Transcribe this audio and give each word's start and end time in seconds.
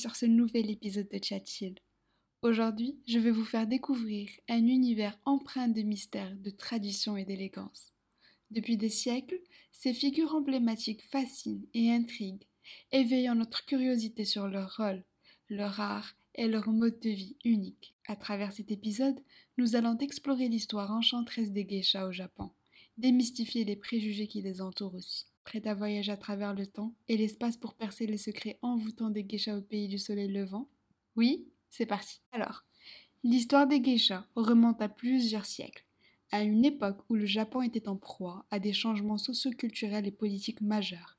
sur 0.00 0.16
ce 0.16 0.24
nouvel 0.24 0.70
épisode 0.70 1.10
de 1.10 1.20
Chat 1.22 1.44
Aujourd'hui, 2.40 2.98
je 3.06 3.18
vais 3.18 3.30
vous 3.30 3.44
faire 3.44 3.66
découvrir 3.66 4.30
un 4.48 4.66
univers 4.66 5.20
empreint 5.26 5.68
de 5.68 5.82
mystère, 5.82 6.34
de 6.36 6.48
tradition 6.48 7.18
et 7.18 7.26
d'élégance. 7.26 7.92
Depuis 8.50 8.78
des 8.78 8.88
siècles, 8.88 9.38
ces 9.72 9.92
figures 9.92 10.34
emblématiques 10.34 11.04
fascinent 11.04 11.66
et 11.74 11.90
intriguent, 11.90 12.46
éveillant 12.92 13.34
notre 13.34 13.66
curiosité 13.66 14.24
sur 14.24 14.48
leur 14.48 14.74
rôle, 14.78 15.04
leur 15.50 15.78
art 15.80 16.14
et 16.34 16.48
leur 16.48 16.70
mode 16.70 16.98
de 17.00 17.10
vie 17.10 17.36
unique. 17.44 17.94
À 18.08 18.16
travers 18.16 18.52
cet 18.52 18.70
épisode, 18.70 19.20
nous 19.58 19.76
allons 19.76 19.98
explorer 19.98 20.48
l'histoire 20.48 20.92
enchanteresse 20.92 21.52
des 21.52 21.66
geishas 21.66 22.06
au 22.06 22.12
Japon, 22.12 22.52
démystifier 22.96 23.66
les 23.66 23.76
préjugés 23.76 24.28
qui 24.28 24.40
les 24.40 24.62
entourent 24.62 24.94
aussi 24.94 25.29
prêt 25.44 25.66
à 25.66 25.74
voyager 25.74 26.12
à 26.12 26.16
travers 26.16 26.54
le 26.54 26.66
temps 26.66 26.94
et 27.08 27.16
l'espace 27.16 27.56
pour 27.56 27.74
percer 27.74 28.06
les 28.06 28.18
secrets 28.18 28.58
envoûtants 28.62 29.10
des 29.10 29.24
geishas 29.24 29.56
au 29.56 29.62
pays 29.62 29.88
du 29.88 29.98
soleil 29.98 30.28
levant? 30.28 30.68
Oui, 31.16 31.48
c'est 31.70 31.86
parti. 31.86 32.20
Alors, 32.32 32.64
l'histoire 33.24 33.66
des 33.66 33.82
geishas 33.82 34.26
remonte 34.36 34.80
à 34.82 34.88
plusieurs 34.88 35.46
siècles, 35.46 35.84
à 36.30 36.42
une 36.42 36.64
époque 36.64 37.02
où 37.08 37.14
le 37.14 37.26
Japon 37.26 37.62
était 37.62 37.88
en 37.88 37.96
proie 37.96 38.46
à 38.50 38.58
des 38.58 38.72
changements 38.72 39.18
socioculturels 39.18 40.06
et 40.06 40.12
politiques 40.12 40.60
majeurs. 40.60 41.18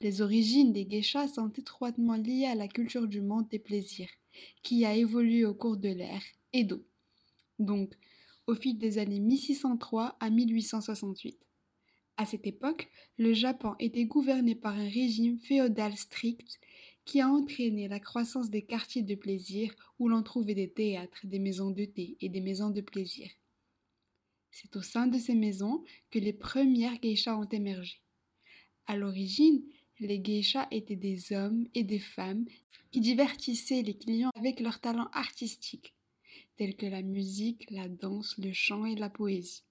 Les 0.00 0.22
origines 0.22 0.72
des 0.72 0.86
geishas 0.88 1.28
sont 1.28 1.50
étroitement 1.50 2.14
liées 2.16 2.46
à 2.46 2.54
la 2.54 2.68
culture 2.68 3.06
du 3.06 3.20
monde 3.20 3.48
des 3.48 3.58
plaisirs, 3.58 4.10
qui 4.62 4.84
a 4.84 4.94
évolué 4.94 5.44
au 5.44 5.54
cours 5.54 5.76
de 5.76 5.90
l'ère 5.90 6.22
Edo, 6.52 6.82
donc 7.58 7.94
au 8.46 8.54
fil 8.54 8.78
des 8.78 8.98
années 8.98 9.20
1603 9.20 10.16
à 10.18 10.30
1868. 10.30 11.38
À 12.20 12.26
cette 12.26 12.46
époque, 12.46 12.90
le 13.16 13.32
Japon 13.32 13.76
était 13.78 14.04
gouverné 14.04 14.54
par 14.54 14.74
un 14.74 14.90
régime 14.90 15.38
féodal 15.38 15.96
strict 15.96 16.60
qui 17.06 17.22
a 17.22 17.30
entraîné 17.30 17.88
la 17.88 17.98
croissance 17.98 18.50
des 18.50 18.60
quartiers 18.60 19.02
de 19.02 19.14
plaisir 19.14 19.74
où 19.98 20.06
l'on 20.06 20.22
trouvait 20.22 20.54
des 20.54 20.70
théâtres, 20.70 21.26
des 21.26 21.38
maisons 21.38 21.70
de 21.70 21.86
thé 21.86 22.18
et 22.20 22.28
des 22.28 22.42
maisons 22.42 22.68
de 22.68 22.82
plaisir. 22.82 23.30
C'est 24.50 24.76
au 24.76 24.82
sein 24.82 25.06
de 25.06 25.18
ces 25.18 25.34
maisons 25.34 25.82
que 26.10 26.18
les 26.18 26.34
premières 26.34 27.00
geishas 27.00 27.38
ont 27.38 27.48
émergé. 27.48 28.02
À 28.86 28.96
l'origine, 28.96 29.62
les 29.98 30.22
geishas 30.22 30.68
étaient 30.70 30.96
des 30.96 31.32
hommes 31.32 31.68
et 31.72 31.84
des 31.84 31.98
femmes 31.98 32.44
qui 32.90 33.00
divertissaient 33.00 33.80
les 33.80 33.96
clients 33.96 34.32
avec 34.34 34.60
leurs 34.60 34.80
talents 34.80 35.08
artistiques, 35.14 35.94
tels 36.58 36.76
que 36.76 36.84
la 36.84 37.00
musique, 37.00 37.70
la 37.70 37.88
danse, 37.88 38.36
le 38.36 38.52
chant 38.52 38.84
et 38.84 38.94
la 38.94 39.08
poésie. 39.08 39.64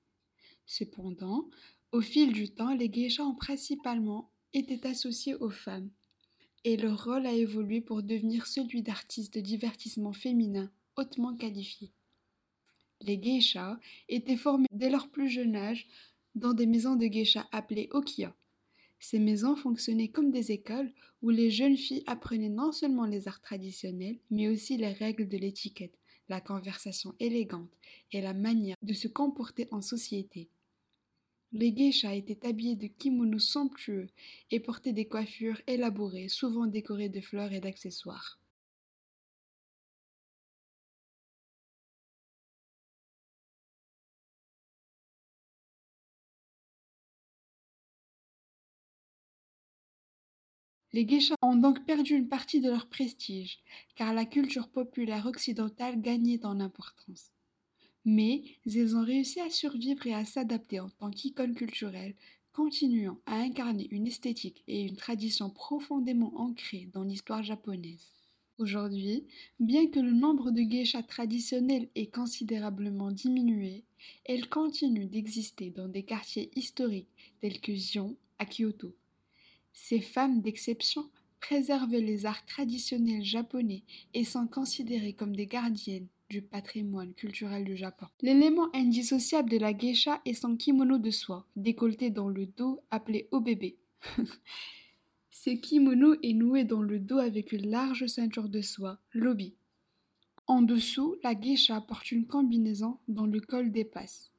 Cependant, 0.66 1.48
au 1.92 2.02
fil 2.02 2.34
du 2.34 2.50
temps, 2.50 2.74
les 2.74 2.92
geishas 2.92 3.24
ont 3.24 3.36
principalement 3.36 4.32
été 4.54 4.80
associés 4.88 5.36
aux 5.36 5.50
femmes, 5.50 5.90
et 6.64 6.78
leur 6.78 7.04
rôle 7.04 7.26
a 7.26 7.34
évolué 7.34 7.82
pour 7.82 8.04
devenir 8.04 8.46
celui 8.46 8.82
d'artistes 8.84 9.34
de 9.34 9.42
divertissement 9.42 10.14
féminin 10.14 10.72
hautement 10.96 11.36
qualifiés. 11.36 11.92
Les 13.02 13.18
geishas 13.18 13.80
étaient 14.08 14.36
formés 14.36 14.68
dès 14.72 14.90
leur 14.90 15.10
plus 15.10 15.30
jeune 15.30 15.56
âge 15.56 15.88
dans 16.36 16.54
des 16.54 16.66
maisons 16.66 16.96
de 16.96 17.06
geishas 17.06 17.48
appelées 17.52 17.90
okiya. 17.92 18.36
Ces 19.00 19.20
maisons 19.20 19.56
fonctionnaient 19.56 20.10
comme 20.10 20.30
des 20.30 20.52
écoles 20.52 20.92
où 21.22 21.30
les 21.30 21.50
jeunes 21.50 21.78
filles 21.78 22.04
apprenaient 22.06 22.50
non 22.50 22.72
seulement 22.72 23.06
les 23.06 23.28
arts 23.28 23.42
traditionnels, 23.42 24.20
mais 24.30 24.50
aussi 24.50 24.76
les 24.78 24.92
règles 24.92 25.28
de 25.28 25.38
l'étiquette, 25.38 25.98
la 26.28 26.42
conversation 26.42 27.16
élégante 27.20 27.72
et 28.12 28.22
la 28.22 28.34
manière 28.34 28.76
de 28.84 28.94
se 28.94 29.08
comporter 29.08 29.68
en 29.72 29.82
société. 29.82 30.50
Les 31.52 31.72
geishas 31.72 32.16
étaient 32.16 32.44
habillés 32.48 32.76
de 32.76 32.88
kimonos 32.88 33.38
somptueux 33.52 34.10
et 34.50 34.60
portaient 34.60 34.94
des 34.94 35.08
coiffures 35.08 35.62
élaborées, 35.68 36.28
souvent 36.28 36.66
décorées 36.66 37.10
de 37.10 37.22
fleurs 37.22 37.54
et 37.54 37.60
d'accessoires. 37.60 38.40
Les 50.94 51.04
geishas 51.08 51.34
ont 51.42 51.56
donc 51.56 51.84
perdu 51.88 52.14
une 52.14 52.28
partie 52.30 52.62
de 52.62 52.70
leur 52.70 52.90
prestige, 52.90 53.58
car 53.96 54.14
la 54.14 54.26
culture 54.26 54.70
populaire 54.70 55.26
occidentale 55.26 56.00
gagnait 56.00 56.46
en 56.46 56.60
importance 56.60 57.32
mais 58.10 58.42
ils 58.66 58.96
ont 58.96 59.04
réussi 59.04 59.40
à 59.40 59.50
survivre 59.52 60.06
et 60.08 60.16
à 60.16 60.26
s'adapter 60.26 60.80
en 60.80 60.90
tant 60.90 61.12
qu'icônes 61.12 61.54
culturelles, 61.54 62.16
continuant 62.54 63.20
à 63.28 63.36
incarner 63.36 63.88
une 63.92 64.08
esthétique 64.08 64.64
et 64.68 64.82
une 64.82 64.96
tradition 64.96 65.50
profondément 65.50 66.34
ancrées 66.36 66.90
dans 66.92 67.04
l'histoire 67.04 67.44
japonaise. 67.44 68.12
Aujourd'hui, 68.58 69.26
bien 69.60 69.88
que 69.88 70.00
le 70.00 70.12
nombre 70.12 70.52
de 70.52 70.62
geishas 70.62 71.04
traditionnels 71.04 71.88
ait 71.96 72.08
considérablement 72.08 73.12
diminué, 73.12 73.86
elles 74.26 74.50
continuent 74.50 75.08
d'exister 75.08 75.70
dans 75.70 75.88
des 75.88 76.04
quartiers 76.04 76.50
historiques 76.56 77.14
tels 77.42 77.62
que 77.62 77.76
Gion 77.76 78.18
à 78.40 78.46
Kyoto. 78.46 78.94
Ces 79.72 80.02
femmes 80.02 80.42
d'exception 80.42 81.10
préservent 81.40 81.92
les 81.92 82.26
arts 82.26 82.46
traditionnels 82.46 83.24
japonais 83.24 83.84
et 84.14 84.26
sont 84.26 84.48
considérées 84.48 85.14
comme 85.14 85.36
des 85.36 85.48
gardiennes 85.48 86.08
du 86.30 86.42
patrimoine 86.42 87.14
culturel 87.14 87.64
du 87.66 87.76
Japon. 87.76 88.06
L'élément 88.22 88.70
indissociable 88.76 89.50
de 89.50 89.58
la 89.58 89.74
geisha 89.74 90.22
est 90.26 90.36
son 90.36 90.56
kimono 90.56 90.98
de 90.98 91.10
soie, 91.10 91.48
décolleté 91.56 92.12
dans 92.12 92.30
le 92.30 92.46
dos, 92.46 92.82
appelé 92.92 93.28
obebe. 93.32 93.74
Ce 95.32 95.50
kimono 95.50 96.16
est 96.22 96.34
noué 96.34 96.64
dans 96.64 96.82
le 96.82 97.00
dos 97.00 97.18
avec 97.18 97.52
une 97.52 97.70
large 97.70 98.06
ceinture 98.08 98.50
de 98.50 98.62
soie, 98.62 99.00
l'obi. 99.14 99.56
En 100.48 100.62
dessous, 100.62 101.16
la 101.24 101.34
geisha 101.36 101.82
porte 101.82 102.12
une 102.12 102.26
combinaison 102.26 102.98
dont 103.08 103.26
le 103.26 103.40
col 103.40 103.72
dépasse. 103.72 104.32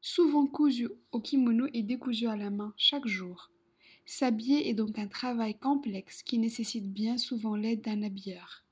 Souvent 0.00 0.46
cousu 0.46 0.88
au 1.12 1.20
kimono 1.20 1.66
et 1.74 1.82
décousu 1.82 2.26
à 2.26 2.36
la 2.36 2.50
main 2.50 2.72
chaque 2.76 3.06
jour. 3.06 3.50
S'habiller 4.06 4.68
est 4.68 4.74
donc 4.74 4.98
un 4.98 5.06
travail 5.06 5.58
complexe 5.58 6.22
qui 6.22 6.38
nécessite 6.38 6.90
bien 6.90 7.18
souvent 7.18 7.54
l'aide 7.54 7.82
d'un 7.82 8.02
habilleur. 8.02 8.64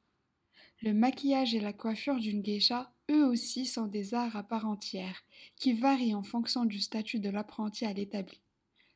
Le 0.81 0.95
maquillage 0.95 1.55
et 1.55 1.61
la 1.61 1.73
coiffure 1.73 2.19
d'une 2.21 2.41
geisha, 2.41 2.93
eux 3.11 3.27
aussi, 3.27 3.67
sont 3.67 3.87
des 3.87 4.15
arts 4.15 4.37
à 4.37 4.45
part 4.45 4.67
entière, 4.67 5.25
qui 5.57 5.73
varient 5.73 6.15
en 6.15 6.23
fonction 6.23 6.65
du 6.65 6.81
statut 6.81 7.19
de 7.19 7.31
l'apprenti 7.31 7.85
à 7.85 7.93
l'établi. 7.93 8.41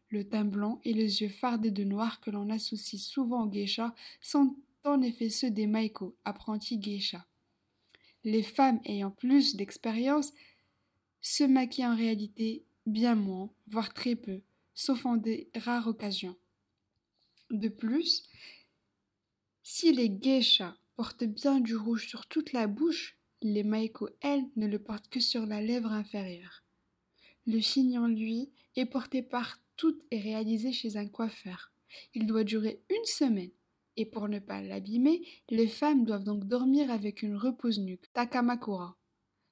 Le 0.08 0.28
teint 0.28 0.44
blanc 0.44 0.80
et 0.84 0.92
les 0.92 1.22
yeux 1.22 1.28
fardés 1.28 1.70
de 1.70 1.84
noir 1.84 2.20
que 2.20 2.30
l'on 2.30 2.50
associe 2.50 3.02
souvent 3.02 3.46
aux 3.46 3.50
geishas 3.50 3.94
sont 4.20 4.54
en 4.84 5.00
effet 5.00 5.30
ceux 5.30 5.50
des 5.50 5.66
maiko, 5.66 6.14
apprentis 6.24 6.78
geisha. 6.78 7.26
Les 8.22 8.42
femmes 8.42 8.80
ayant 8.84 9.10
plus 9.10 9.56
d'expérience 9.56 10.32
se 11.20 11.44
maquillent 11.44 11.86
en 11.86 11.96
réalité 11.96 12.64
bien 12.86 13.14
moins, 13.14 13.50
voire 13.68 13.92
très 13.92 14.14
peu, 14.14 14.40
sauf 14.74 15.04
en 15.06 15.16
des 15.16 15.48
rares 15.56 15.88
occasions. 15.88 16.36
De 17.50 17.68
plus, 17.68 18.22
si 19.62 19.92
les 19.92 20.08
geishas 20.08 20.76
portent 21.02 21.24
bien 21.24 21.58
du 21.58 21.74
rouge 21.74 22.06
sur 22.06 22.28
toute 22.28 22.52
la 22.52 22.68
bouche, 22.68 23.18
les 23.40 23.64
maiko, 23.64 24.08
elles, 24.20 24.48
ne 24.54 24.68
le 24.68 24.78
portent 24.78 25.08
que 25.08 25.18
sur 25.18 25.46
la 25.46 25.60
lèvre 25.60 25.90
inférieure. 25.90 26.62
Le 27.44 27.58
chignon, 27.58 28.06
lui, 28.06 28.52
est 28.76 28.86
porté 28.86 29.20
par 29.20 29.58
toutes 29.74 30.00
et 30.12 30.20
réalisé 30.20 30.70
chez 30.70 30.96
un 30.96 31.08
coiffeur. 31.08 31.72
Il 32.14 32.28
doit 32.28 32.44
durer 32.44 32.84
une 32.88 33.04
semaine. 33.04 33.50
Et 33.96 34.06
pour 34.06 34.28
ne 34.28 34.38
pas 34.38 34.62
l'abîmer, 34.62 35.26
les 35.50 35.66
femmes 35.66 36.04
doivent 36.04 36.22
donc 36.22 36.44
dormir 36.44 36.88
avec 36.88 37.24
une 37.24 37.34
repose-nuque, 37.34 38.12
takamakura. 38.12 38.96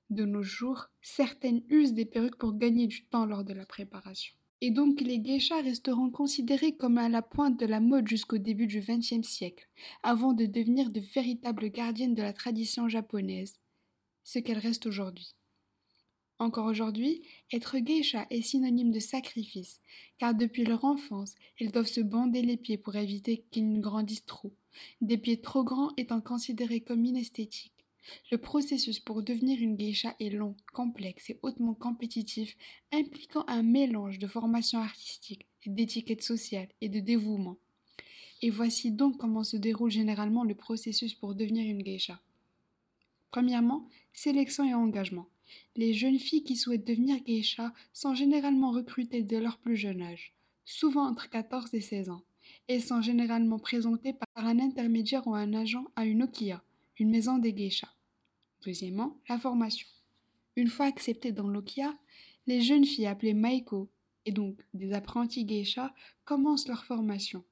De 0.08 0.24
nos 0.24 0.44
jours, 0.44 0.86
certaines 1.02 1.64
usent 1.68 1.94
des 1.94 2.06
perruques 2.06 2.38
pour 2.38 2.56
gagner 2.56 2.86
du 2.86 3.06
temps 3.06 3.26
lors 3.26 3.42
de 3.42 3.54
la 3.54 3.66
préparation 3.66 4.36
et 4.60 4.71
donc 4.71 5.01
les 5.01 5.22
geishas 5.22 5.62
resteront 5.62 6.10
considérés 6.10 6.77
comme 6.77 6.98
à 6.98 7.09
la 7.09 7.22
pointe 7.22 7.59
de 7.59 7.66
la 7.66 7.80
mode 7.80 8.09
jusqu'au 8.09 8.39
début 8.39 8.66
du 8.66 8.80
XXe 8.80 9.27
siècle, 9.27 9.68
avant 10.03 10.33
de 10.33 10.47
devenir 10.47 10.91
de 10.91 11.01
véritables 11.01 11.71
gardiennes 11.71 12.15
de 12.15 12.22
la 12.22 12.33
tradition 12.33 12.89
japonaise, 12.89 13.59
ce 14.24 14.39
qu'elles 14.39 14.59
restent 14.59 14.86
aujourd'hui. 14.86 15.34
Encore 16.39 16.66
aujourd'hui, 16.66 17.22
être 17.53 17.78
geisha 17.78 18.27
est 18.30 18.41
synonyme 18.41 18.92
de 18.92 18.98
sacrifice, 18.98 19.80
car 20.16 20.34
depuis 20.34 20.65
leur 20.65 20.84
enfance, 20.84 21.34
elles 21.59 21.71
doivent 21.71 21.86
se 21.86 22.01
bander 22.01 22.41
les 22.41 22.56
pieds 22.56 22.78
pour 22.78 22.97
éviter 22.97 23.45
qu'ils 23.51 23.71
ne 23.71 23.80
grandissent 23.80 24.24
trop, 24.24 24.54
des 25.03 25.18
pieds 25.18 25.41
trop 25.41 25.65
grands 25.65 25.92
étant 25.98 26.22
considérés 26.22 26.80
comme 26.80 27.04
inesthétiques. 27.04 27.79
Le 28.30 28.38
processus 28.38 28.98
pour 28.98 29.22
devenir 29.22 29.60
une 29.60 29.76
geisha 29.76 30.14
est 30.20 30.30
long, 30.30 30.56
complexe 30.72 31.30
et 31.30 31.38
hautement 31.42 31.74
compétitif, 31.74 32.56
impliquant 32.92 33.44
un 33.47 33.62
mélange 33.62 34.18
de 34.18 34.26
formation 34.26 34.80
artistique, 34.80 35.47
d'étiquette 35.66 36.22
sociale 36.22 36.68
et 36.80 36.88
de 36.88 37.00
dévouement. 37.00 37.56
Et 38.42 38.50
voici 38.50 38.91
donc 38.91 39.18
comment 39.18 39.44
se 39.44 39.56
déroule 39.56 39.91
généralement 39.91 40.44
le 40.44 40.54
processus 40.54 41.14
pour 41.14 41.34
devenir 41.34 41.66
une 41.66 41.82
geisha. 41.82 42.20
Premièrement, 43.30 43.88
sélection 44.12 44.64
et 44.64 44.74
engagement. 44.74 45.26
Les 45.76 45.92
jeunes 45.92 46.18
filles 46.18 46.42
qui 46.42 46.56
souhaitent 46.56 46.86
devenir 46.86 47.22
geisha 47.24 47.72
sont 47.92 48.14
généralement 48.14 48.70
recrutées 48.70 49.22
dès 49.22 49.41
leur 49.41 49.58
plus 49.58 49.76
jeune 49.76 50.03
âge, 50.03 50.32
souvent 50.64 51.06
entre 51.06 51.28
14 51.28 51.74
et 51.74 51.80
16 51.80 52.10
ans. 52.10 52.22
et 52.68 52.80
sont 52.80 53.03
généralement 53.03 53.58
présentés 53.58 54.12
par 54.12 54.46
un 54.46 54.58
intermédiaire 54.58 55.26
ou 55.26 55.34
un 55.34 55.54
agent 55.54 55.84
à 55.96 56.04
une 56.04 56.22
okia, 56.22 56.62
une 57.00 57.10
maison 57.10 57.38
des 57.38 57.54
geishas. 57.54 57.94
Deuxièmement, 58.62 59.18
la 59.28 59.38
formation. 59.38 59.88
Une 60.54 60.68
fois 60.68 60.84
acceptées 60.84 61.32
dans 61.32 61.48
l'okia, 61.48 61.98
les 62.47 62.60
jeunes 62.60 62.84
filles 62.84 63.06
appelées 63.06 63.32
maiko, 63.32 63.91
et 64.26 64.32
donc 64.32 64.60
des 64.74 64.92
apprentis 64.92 65.47
geishas, 65.47 65.94
commencent 66.26 66.68
leur 66.68 66.84
formation. 66.84 67.42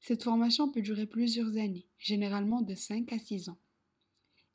Cette 0.00 0.22
formation 0.22 0.70
peut 0.70 0.80
durer 0.80 1.06
plusieurs 1.06 1.58
années, 1.58 1.86
généralement 1.98 2.62
de 2.62 2.74
5 2.74 3.12
à 3.12 3.18
6 3.18 3.50
ans. 3.50 3.58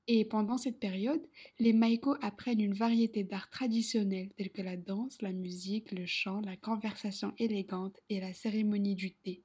Et 0.07 0.25
pendant 0.25 0.57
cette 0.57 0.79
période, 0.79 1.21
les 1.59 1.73
maiko 1.73 2.15
apprennent 2.21 2.61
une 2.61 2.73
variété 2.73 3.23
d'arts 3.23 3.51
traditionnels 3.51 4.31
tels 4.35 4.51
que 4.51 4.63
la 4.63 4.77
danse, 4.77 5.21
la 5.21 5.31
musique, 5.31 5.91
le 5.91 6.07
chant, 6.07 6.41
la 6.41 6.57
conversation 6.57 7.33
élégante 7.37 7.99
et 8.09 8.19
la 8.19 8.33
cérémonie 8.33 8.95
du 8.95 9.13
thé. 9.13 9.43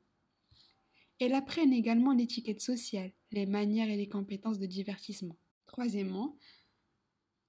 Elles 1.24 1.34
apprennent 1.34 1.72
également 1.72 2.12
l'étiquette 2.12 2.60
sociale, 2.60 3.12
les 3.30 3.46
manières 3.46 3.88
et 3.88 3.96
les 3.96 4.08
compétences 4.08 4.58
de 4.58 4.66
divertissement. 4.66 5.36
Troisièmement, 5.68 6.36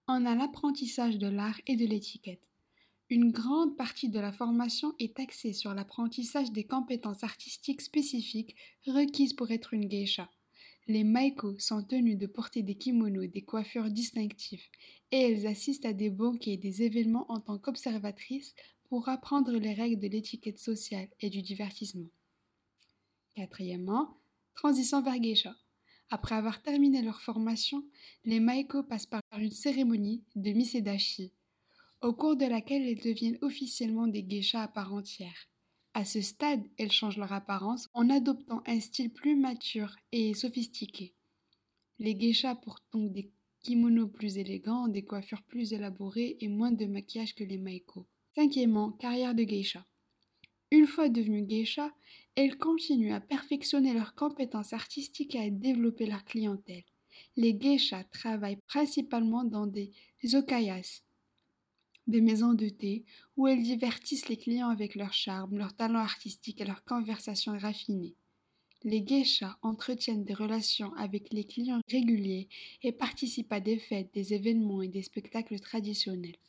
on 0.07 0.27
a 0.27 0.35
l'apprentissage 0.35 1.17
de 1.17 1.25
l'art 1.25 1.59
et 1.65 1.75
de 1.75 1.87
l'étiquette. 1.87 2.47
Une 3.09 3.31
grande 3.31 3.75
partie 3.75 4.09
de 4.09 4.19
la 4.19 4.31
formation 4.31 4.93
est 4.99 5.19
axée 5.19 5.53
sur 5.53 5.73
l'apprentissage 5.73 6.51
des 6.51 6.65
compétences 6.65 7.23
artistiques 7.23 7.81
spécifiques 7.81 8.55
requises 8.85 9.33
pour 9.33 9.49
être 9.49 9.73
une 9.73 9.87
geisha. 9.87 10.29
Les 10.85 11.03
maiko 11.03 11.57
sont 11.57 11.81
tenues 11.81 12.15
de 12.15 12.27
porter 12.27 12.61
des 12.61 12.75
kimonos 12.75 13.25
des 13.25 13.41
coiffures 13.41 13.89
distinctifs, 13.89 14.69
et 15.11 15.17
elles 15.17 15.47
assistent 15.47 15.85
à 15.85 15.93
des 15.93 16.11
banquets 16.11 16.53
et 16.53 16.57
des 16.57 16.83
événements 16.83 17.25
en 17.27 17.39
tant 17.39 17.57
qu'observatrices 17.57 18.53
pour 18.83 19.09
apprendre 19.09 19.53
les 19.53 19.73
règles 19.73 19.99
de 19.99 20.09
l'étiquette 20.09 20.59
sociale 20.59 21.09
et 21.21 21.31
du 21.31 21.41
divertissement. 21.41 22.11
Quatrièmement, 23.35 24.17
transition 24.53 25.01
vers 25.01 25.19
geisha. 25.19 25.55
Après 26.11 26.35
avoir 26.35 26.61
terminé 26.61 27.01
leur 27.01 27.21
formation, 27.21 27.83
les 28.25 28.39
maiko 28.39 28.83
passent 28.83 29.07
par 29.07 29.21
une 29.39 29.51
cérémonie 29.51 30.23
de 30.35 30.51
misedashi, 30.51 31.33
au 32.01 32.13
cours 32.13 32.35
de 32.35 32.45
laquelle 32.45 32.83
elles 32.87 33.01
deviennent 33.01 33.39
officiellement 33.41 34.05
des 34.05 34.21
geishas 34.21 34.61
à 34.61 34.67
part 34.67 34.93
entière. 34.93 35.47
À 35.95 36.05
ce 36.05 36.21
stade, 36.21 36.63
elles 36.77 36.91
changent 36.91 37.17
leur 37.17 37.33
apparence 37.33 37.87
en 37.93 38.09
adoptant 38.09 38.61
un 38.67 38.79
style 38.79 39.11
plus 39.11 39.35
mature 39.35 39.95
et 40.11 40.35
sophistiqué. 40.35 41.15
Les 41.97 42.15
geishas 42.15 42.55
portent 42.55 42.85
donc 42.91 43.13
des 43.13 43.31
kimonos 43.61 44.09
plus 44.09 44.37
élégants, 44.37 44.87
des 44.87 45.05
coiffures 45.05 45.43
plus 45.43 45.73
élaborées 45.73 46.37
et 46.39 46.47
moins 46.47 46.71
de 46.71 46.85
maquillage 46.85 47.33
que 47.33 47.43
les 47.43 47.57
maiko. 47.57 48.07
Cinquièmement, 48.35 48.91
carrière 48.91 49.33
de 49.33 49.43
geisha. 49.43 49.85
Une 50.73 50.87
fois 50.87 51.07
devenues 51.07 51.43
geisha, 51.43 51.93
elles 52.33 52.57
continuent 52.57 53.13
à 53.13 53.21
perfectionner 53.21 53.93
leurs 53.93 54.15
compétences 54.15 54.73
artistiques 54.73 55.35
et 55.35 55.39
à 55.39 55.49
développer 55.51 56.07
leur 56.07 56.25
clientèle. 56.25 56.83
Les 57.35 57.53
geishas 57.53 58.05
travaillent 58.05 58.57
principalement 58.65 59.43
dans 59.43 59.67
des 59.67 59.91
okayas, 60.33 61.03
des 62.07 62.21
maisons 62.21 62.55
de 62.55 62.69
thé, 62.69 63.05
où 63.37 63.47
elles 63.47 63.61
divertissent 63.61 64.29
les 64.29 64.37
clients 64.37 64.69
avec 64.69 64.95
leur 64.95 65.13
charme, 65.13 65.59
leur 65.59 65.75
talent 65.75 65.99
artistique 65.99 66.59
et 66.59 66.65
leur 66.65 66.83
conversation 66.85 67.55
raffinée. 67.55 68.15
Les 68.83 69.05
geishas 69.05 69.59
entretiennent 69.61 70.25
des 70.25 70.33
relations 70.33 70.91
avec 70.95 71.31
les 71.31 71.43
clients 71.43 71.81
réguliers 71.87 72.49
et 72.81 72.93
participent 72.93 73.53
à 73.53 73.59
des 73.59 73.77
fêtes, 73.77 74.11
des 74.15 74.33
événements 74.33 74.81
et 74.81 74.87
des 74.87 75.03
spectacles 75.03 75.59
traditionnels. 75.59 76.39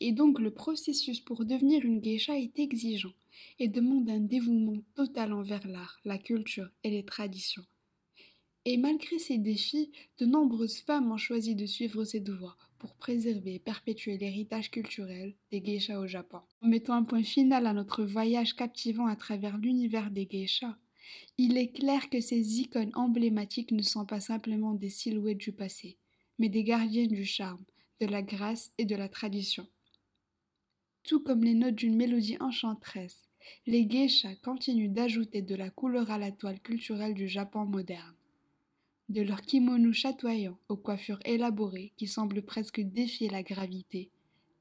Et 0.00 0.12
donc 0.12 0.40
le 0.40 0.50
processus 0.50 1.20
pour 1.20 1.44
devenir 1.44 1.84
une 1.84 2.00
geisha 2.00 2.38
est 2.38 2.58
exigeant 2.58 3.14
et 3.58 3.68
demande 3.68 4.08
un 4.10 4.20
dévouement 4.20 4.82
total 4.94 5.32
envers 5.32 5.66
l'art, 5.66 6.00
la 6.04 6.18
culture 6.18 6.70
et 6.84 6.90
les 6.90 7.04
traditions. 7.04 7.64
Et 8.64 8.76
malgré 8.76 9.18
ces 9.18 9.38
défis, 9.38 9.92
de 10.18 10.26
nombreuses 10.26 10.80
femmes 10.80 11.12
ont 11.12 11.16
choisi 11.16 11.54
de 11.54 11.66
suivre 11.66 12.04
cette 12.04 12.28
voie 12.28 12.56
pour 12.78 12.94
préserver 12.96 13.54
et 13.54 13.58
perpétuer 13.58 14.18
l'héritage 14.18 14.70
culturel 14.70 15.34
des 15.50 15.60
geishas 15.60 16.00
au 16.00 16.06
Japon. 16.06 16.40
En 16.60 16.68
mettant 16.68 16.94
un 16.94 17.04
point 17.04 17.22
final 17.22 17.66
à 17.66 17.72
notre 17.72 18.04
voyage 18.04 18.54
captivant 18.54 19.06
à 19.06 19.16
travers 19.16 19.56
l'univers 19.56 20.10
des 20.10 20.26
geishas, 20.26 20.76
il 21.38 21.56
est 21.56 21.72
clair 21.72 22.10
que 22.10 22.20
ces 22.20 22.60
icônes 22.60 22.90
emblématiques 22.94 23.72
ne 23.72 23.82
sont 23.82 24.04
pas 24.04 24.20
simplement 24.20 24.74
des 24.74 24.90
silhouettes 24.90 25.38
du 25.38 25.52
passé, 25.52 25.96
mais 26.38 26.48
des 26.48 26.64
gardiennes 26.64 27.08
du 27.08 27.24
charme, 27.24 27.64
de 28.00 28.06
la 28.06 28.22
grâce 28.22 28.72
et 28.78 28.84
de 28.84 28.96
la 28.96 29.08
tradition. 29.08 29.66
Tout 31.06 31.20
comme 31.20 31.44
les 31.44 31.54
notes 31.54 31.76
d'une 31.76 31.94
mélodie 31.94 32.36
enchanteresse, 32.40 33.28
les 33.68 33.88
geishas 33.88 34.34
continuent 34.42 34.92
d'ajouter 34.92 35.40
de 35.40 35.54
la 35.54 35.70
couleur 35.70 36.10
à 36.10 36.18
la 36.18 36.32
toile 36.32 36.58
culturelle 36.58 37.14
du 37.14 37.28
Japon 37.28 37.64
moderne. 37.64 38.16
De 39.08 39.22
leurs 39.22 39.42
kimonos 39.42 39.92
chatoyants 39.92 40.58
aux 40.68 40.76
coiffures 40.76 41.20
élaborées 41.24 41.92
qui 41.96 42.08
semblent 42.08 42.42
presque 42.42 42.80
défier 42.80 43.28
la 43.28 43.44
gravité, 43.44 44.10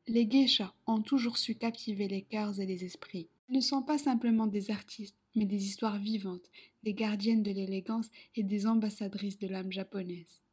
les 0.07 0.29
geishas 0.29 0.75
ont 0.85 1.01
toujours 1.01 1.39
su 1.39 1.55
captiver 1.55 2.07
les 2.07 2.21
cœurs 2.21 2.59
et 2.59 2.67
les 2.67 2.85
esprits. 2.85 3.27
Ils 3.49 3.55
ne 3.55 3.61
sont 3.61 3.81
pas 3.81 3.97
simplement 3.97 4.45
des 4.45 4.69
artistes, 4.69 5.17
mais 5.35 5.45
des 5.45 5.65
histoires 5.65 5.97
vivantes, 5.97 6.51
des 6.83 6.93
gardiennes 6.93 7.41
de 7.41 7.51
l'élégance 7.51 8.11
et 8.35 8.43
des 8.43 8.67
ambassadrices 8.67 9.39
de 9.39 9.47
l'âme 9.47 9.71
japonaise. 9.71 10.43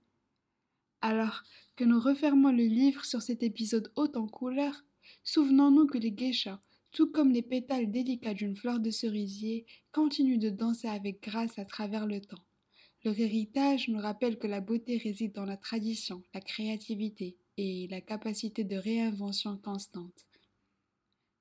Alors 1.03 1.43
que 1.77 1.85
nous 1.85 2.01
refermons 2.01 2.51
le 2.51 2.65
livre 2.65 3.05
sur 3.05 3.21
cet 3.21 3.43
épisode 3.43 3.93
haut 3.97 4.13
en 4.15 4.27
couleurs, 4.27 4.85
souvenons-nous 5.25 5.87
que 5.87 5.99
les 5.99 6.15
geishas, 6.17 6.61
tout 6.93 7.11
comme 7.11 7.33
les 7.33 7.43
pétales 7.43 7.91
délicats 7.91 8.35
d'une 8.35 8.55
fleur 8.57 8.81
de 8.81 8.91
cerisier, 8.91 9.67
continuent 9.93 10.39
de 10.39 10.51
danser 10.51 10.89
avec 10.89 11.23
grâce 11.23 11.59
à 11.59 11.65
travers 11.65 12.07
le 12.07 12.21
temps. 12.21 12.45
Leur 13.05 13.19
héritage 13.19 13.89
nous 13.89 13.99
rappelle 13.99 14.39
que 14.39 14.47
la 14.47 14.61
beauté 14.61 14.97
réside 14.97 15.33
dans 15.33 15.45
la 15.45 15.57
tradition, 15.57 16.23
la 16.35 16.41
créativité 16.41 17.37
et 17.57 17.89
la 17.91 18.01
capacité 18.01 18.63
de 18.63 18.77
réinvention 18.77 19.57
constante. 19.57 20.27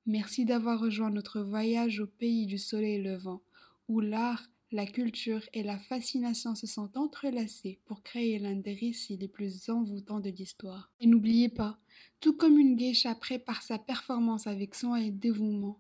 Merci 0.08 0.46
d'avoir 0.46 0.80
rejoint 0.80 1.12
notre 1.12 1.42
voyage 1.42 2.00
au 2.00 2.08
pays 2.08 2.48
du 2.48 2.58
soleil 2.58 3.02
levant, 3.04 3.44
où 3.88 4.00
l'art, 4.00 4.50
la 4.72 4.86
culture 4.86 5.42
et 5.54 5.64
la 5.64 5.78
fascination 5.78 6.56
se 6.56 6.66
sont 6.66 6.98
entrelacés 6.98 7.80
pour 7.86 8.04
créer 8.04 8.40
l'un 8.40 8.56
des 8.56 8.74
récits 8.74 9.18
les 9.18 9.28
plus 9.28 9.70
envoûtants 9.70 10.20
de 10.20 10.30
l'histoire. 10.30 10.92
Et 11.00 11.08
n'oubliez 11.08 11.50
pas, 11.50 11.78
tout 12.22 12.36
comme 12.38 12.58
une 12.58 12.76
geisha 12.76 13.14
prépare 13.16 13.64
sa 13.64 13.78
performance 13.78 14.48
avec 14.48 14.76
soin 14.76 14.98
et 14.98 15.12
dévouement, 15.12 15.80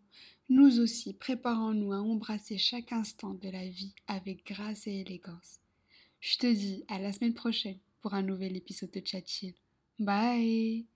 nous 0.50 0.80
aussi 0.80 1.14
préparons-nous 1.14 1.94
à 1.94 2.02
embrasser 2.02 2.58
chaque 2.58 2.92
instant 2.92 3.34
de 3.34 3.50
la 3.50 3.68
vie 3.70 3.96
avec 4.08 4.46
grâce 4.46 4.88
et 4.88 5.00
élégance. 5.00 5.60
Je 6.20 6.38
te 6.38 6.54
dis 6.54 6.84
à 6.90 7.00
la 7.00 7.14
semaine 7.14 7.34
prochaine 7.34 7.80
pour 8.02 8.14
un 8.14 8.22
nouvel 8.22 8.58
épisode 8.58 8.92
de 8.92 9.02
Chat 9.06 9.24
Bye 9.98 10.91